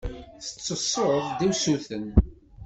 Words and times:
Tettessuḍ-d 0.45 1.39
usuten. 1.49 2.05